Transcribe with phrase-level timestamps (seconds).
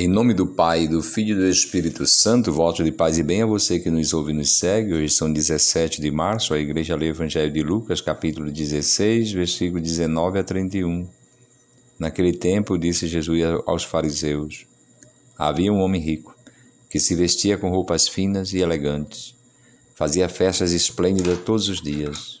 [0.00, 3.42] Em nome do Pai, do Filho e do Espírito Santo, voto de paz e bem
[3.42, 4.94] a você que nos ouve e nos segue.
[4.94, 9.82] Hoje são 17 de março, a Igreja lê o Evangelho de Lucas, capítulo 16, versículo
[9.82, 11.04] 19 a 31.
[11.98, 14.66] Naquele tempo, disse Jesus aos fariseus:
[15.36, 16.32] Havia um homem rico
[16.88, 19.34] que se vestia com roupas finas e elegantes.
[19.96, 22.40] Fazia festas esplêndidas todos os dias.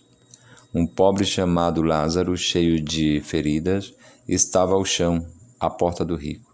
[0.72, 3.92] Um pobre chamado Lázaro, cheio de feridas,
[4.28, 5.26] estava ao chão,
[5.58, 6.47] à porta do rico.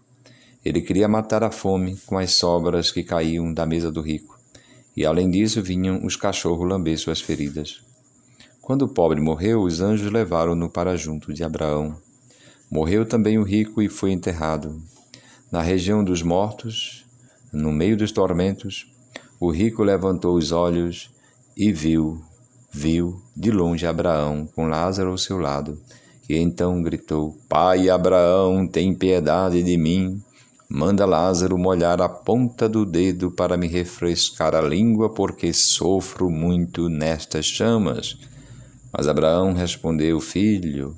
[0.65, 4.39] Ele queria matar a fome com as sobras que caíam da mesa do rico,
[4.97, 7.81] e além disso vinham os cachorros lamber suas feridas.
[8.61, 11.95] Quando o pobre morreu, os anjos levaram-no para junto de Abraão.
[12.71, 14.81] Morreu também o rico e foi enterrado.
[15.51, 17.05] Na região dos mortos,
[17.53, 18.91] no meio dos tormentos,
[19.39, 21.11] o rico levantou os olhos
[21.55, 22.19] e viu,
[22.71, 25.79] viu de longe Abraão com Lázaro ao seu lado.
[26.27, 30.23] E então gritou: Pai Abraão, tem piedade de mim.
[30.67, 36.89] Manda Lázaro molhar a ponta do dedo para me refrescar a língua, porque sofro muito
[36.89, 38.17] nestas chamas.
[38.91, 40.97] Mas Abraão respondeu: Filho,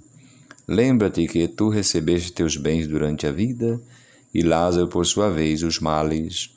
[0.66, 3.80] lembra-te que tu recebeste teus bens durante a vida,
[4.34, 6.50] e Lázaro, por sua vez, os males.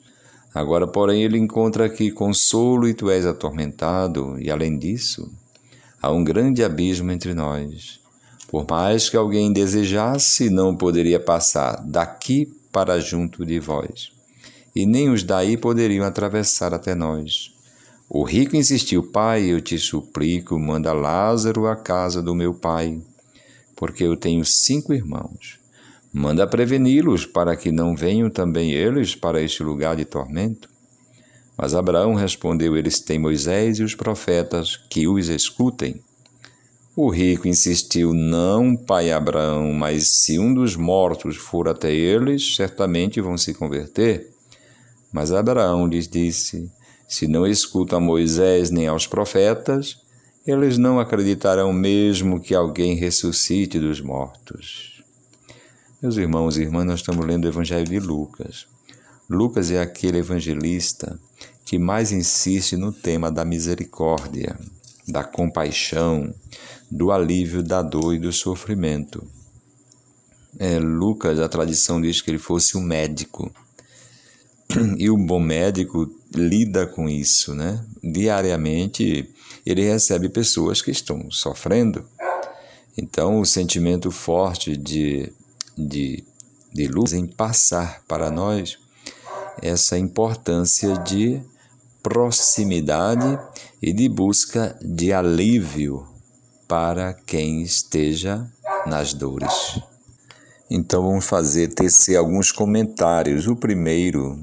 [0.55, 5.29] Agora, porém, ele encontra aqui consolo e tu és atormentado, e além disso,
[6.01, 7.99] há um grande abismo entre nós.
[8.47, 14.11] Por mais que alguém desejasse, não poderia passar daqui para junto de vós,
[14.75, 17.53] e nem os daí poderiam atravessar até nós.
[18.09, 23.01] O rico insistiu: Pai, eu te suplico, manda Lázaro à casa do meu pai,
[23.75, 25.59] porque eu tenho cinco irmãos.
[26.13, 30.69] Manda preveni-los para que não venham também eles para este lugar de tormento.
[31.57, 36.01] Mas Abraão respondeu: Eles têm Moisés e os profetas, que os escutem.
[36.93, 43.21] O rico insistiu: Não, pai Abraão, mas se um dos mortos for até eles, certamente
[43.21, 44.29] vão se converter.
[45.09, 46.69] Mas Abraão lhes disse:
[47.07, 50.01] Se não escutam a Moisés nem aos profetas,
[50.45, 55.01] eles não acreditarão mesmo que alguém ressuscite dos mortos.
[56.01, 58.67] Meus irmãos e irmãs, nós estamos lendo o Evangelho de Lucas.
[59.29, 61.17] Lucas é aquele evangelista
[61.63, 64.59] que mais insiste no tema da misericórdia
[65.11, 66.33] da compaixão,
[66.89, 69.25] do alívio da dor e do sofrimento.
[70.59, 73.51] É, Lucas, a tradição diz que ele fosse um médico.
[74.97, 77.83] E o bom médico lida com isso, né?
[78.01, 79.29] Diariamente
[79.65, 82.05] ele recebe pessoas que estão sofrendo.
[82.97, 85.31] Então, o sentimento forte de,
[85.77, 86.23] de,
[86.73, 88.77] de luz em passar para nós
[89.61, 91.41] essa importância de
[92.01, 93.39] proximidade
[93.81, 96.07] e de busca de alívio
[96.67, 98.49] para quem esteja
[98.85, 99.79] nas dores.
[100.69, 103.45] Então vamos fazer tecer alguns comentários.
[103.45, 104.39] O primeiro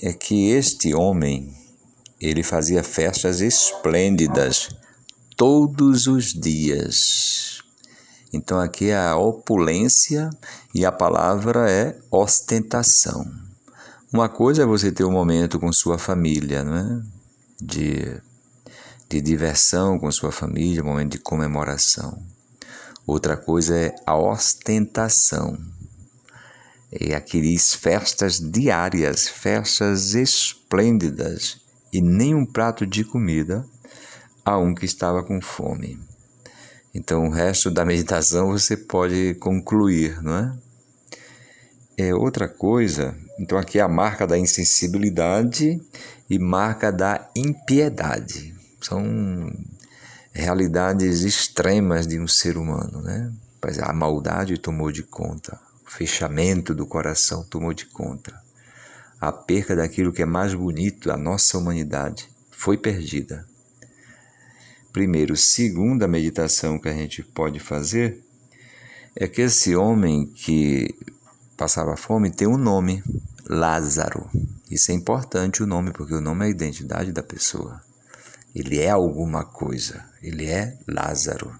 [0.00, 1.54] é que este homem
[2.20, 4.70] ele fazia festas esplêndidas
[5.36, 7.58] todos os dias.
[8.32, 10.30] Então aqui é a opulência
[10.74, 13.24] e a palavra é ostentação.
[14.14, 17.02] Uma coisa é você ter um momento com sua família, não é?
[17.60, 18.16] De,
[19.08, 22.22] de diversão com sua família, um momento de comemoração.
[23.04, 25.58] Outra coisa é a ostentação.
[26.92, 31.60] É aqueles festas diárias, festas esplêndidas
[31.92, 33.66] e nem um prato de comida
[34.44, 35.98] a um que estava com fome.
[36.94, 40.73] Então, o resto da meditação você pode concluir, não é?
[41.96, 45.80] É outra coisa, então aqui é a marca da insensibilidade
[46.28, 48.52] e marca da impiedade.
[48.80, 49.52] São
[50.32, 53.32] realidades extremas de um ser humano, né?
[53.80, 58.34] A maldade tomou de conta, o fechamento do coração tomou de conta.
[59.20, 63.46] A perca daquilo que é mais bonito, a nossa humanidade, foi perdida.
[64.92, 68.20] Primeiro, segunda meditação que a gente pode fazer
[69.16, 70.94] é que esse homem que
[71.56, 73.02] passava fome tem um nome,
[73.46, 74.28] Lázaro.
[74.70, 77.82] Isso é importante o nome, porque o nome é a identidade da pessoa.
[78.54, 81.52] Ele é alguma coisa, ele é Lázaro.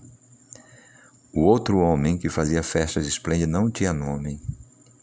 [1.33, 4.41] O outro homem que fazia festas esplêndidas não tinha nome,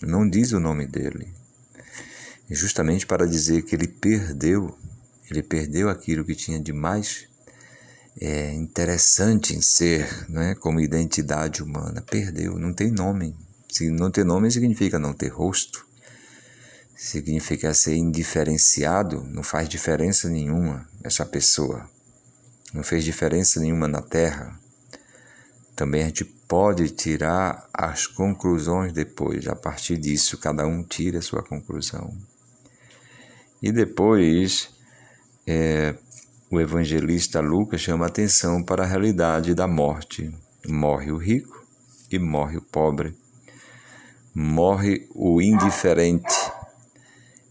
[0.02, 1.34] não diz o nome dele.
[2.50, 4.78] Justamente para dizer que ele perdeu,
[5.30, 7.28] ele perdeu aquilo que tinha de mais
[8.20, 12.02] é, interessante em ser, né, como identidade humana.
[12.02, 13.36] Perdeu, não tem nome.
[13.92, 15.86] Não ter nome significa não ter rosto,
[16.96, 21.90] significa ser indiferenciado, não faz diferença nenhuma essa pessoa,
[22.74, 24.60] não fez diferença nenhuma na terra.
[25.76, 29.48] também a gente pode tirar as conclusões depois.
[29.48, 32.14] A partir disso, cada um tira a sua conclusão.
[33.64, 34.70] E depois,
[35.48, 35.96] é,
[36.52, 40.30] o evangelista Lucas chama atenção para a realidade da morte.
[40.68, 41.66] Morre o rico
[42.12, 43.16] e morre o pobre.
[44.34, 46.34] Morre o indiferente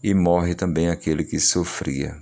[0.03, 2.17] e morre também aquele que sofria.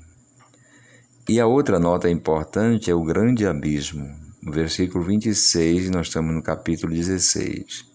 [1.30, 4.14] E a outra nota importante é o grande abismo.
[4.42, 7.86] No versículo 26, nós estamos no capítulo 16.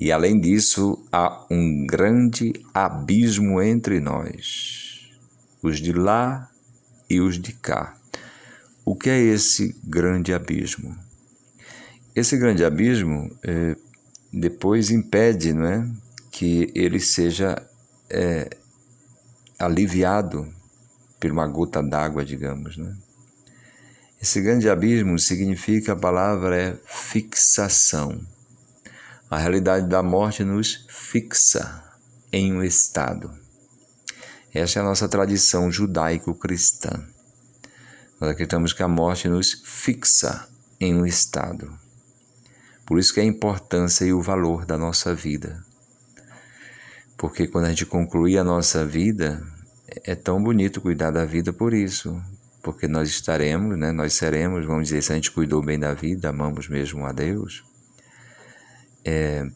[0.00, 5.10] E além disso, há um grande abismo entre nós,
[5.62, 6.50] os de lá
[7.08, 7.94] e os de cá.
[8.82, 10.96] O que é esse grande abismo?
[12.16, 13.76] Esse grande abismo é,
[14.32, 15.86] depois impede não é,
[16.30, 17.62] que ele seja
[18.08, 18.48] é,
[19.58, 20.52] aliviado
[21.20, 22.76] por uma gota d'água, digamos.
[22.76, 22.96] Né?
[24.20, 28.20] Esse grande abismo significa a palavra é fixação.
[29.28, 31.82] A realidade da morte nos fixa
[32.32, 33.30] em um estado.
[34.54, 37.06] Essa é a nossa tradição judaico-cristã.
[38.20, 40.46] Nós acreditamos que a morte nos fixa
[40.78, 41.81] em um estado.
[42.92, 45.64] Por isso que é a importância e o valor da nossa vida.
[47.16, 49.42] Porque quando a gente concluir a nossa vida,
[50.04, 52.22] é tão bonito cuidar da vida por isso,
[52.62, 56.28] porque nós estaremos, né, nós seremos, vamos dizer, se a gente cuidou bem da vida,
[56.28, 57.64] amamos mesmo a Deus,
[59.06, 59.46] é,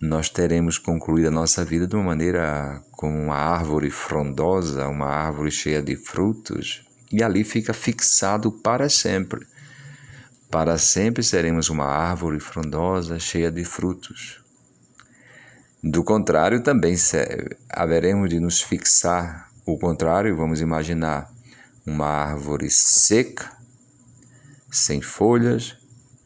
[0.00, 5.50] nós teremos concluído a nossa vida de uma maneira como uma árvore frondosa, uma árvore
[5.50, 6.82] cheia de frutos,
[7.12, 9.46] e ali fica fixado para sempre.
[10.50, 14.42] Para sempre seremos uma árvore frondosa, cheia de frutos.
[15.80, 16.96] Do contrário, também
[17.70, 21.32] haveremos de nos fixar o contrário, vamos imaginar
[21.86, 23.56] uma árvore seca,
[24.68, 25.76] sem folhas,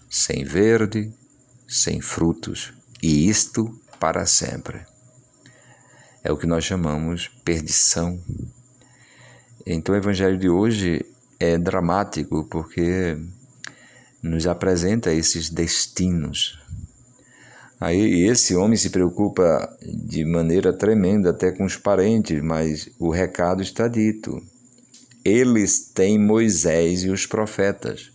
[0.08, 1.12] sem verde,
[1.68, 2.72] sem frutos,
[3.02, 4.86] e isto para sempre.
[6.22, 8.18] É o que nós chamamos perdição.
[9.66, 11.04] Então o evangelho de hoje
[11.38, 13.18] é dramático porque
[14.24, 16.58] nos apresenta esses destinos
[17.84, 23.62] Aí esse homem se preocupa de maneira tremenda até com os parentes, mas o recado
[23.62, 24.42] está dito.
[25.22, 28.10] Eles têm Moisés e os profetas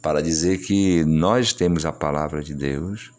[0.00, 3.10] para dizer que nós temos a palavra de Deus.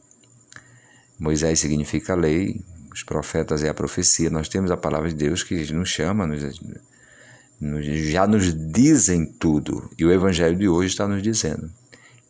[1.20, 2.60] Moisés significa lei,
[2.92, 4.32] os profetas é a profecia.
[4.32, 6.60] Nós temos a palavra de Deus que nos chama, nos,
[7.62, 9.88] nos, já nos dizem tudo.
[10.00, 11.70] E o evangelho de hoje está nos dizendo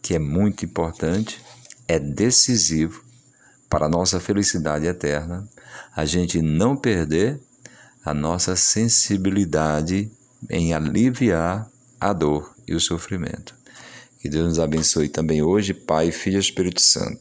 [0.01, 1.41] que é muito importante,
[1.87, 3.03] é decisivo
[3.69, 5.47] para a nossa felicidade eterna,
[5.95, 7.39] a gente não perder
[8.03, 10.11] a nossa sensibilidade
[10.49, 11.69] em aliviar
[11.99, 13.55] a dor e o sofrimento.
[14.19, 17.17] Que Deus nos abençoe também hoje, Pai, Filho e Espírito Santo.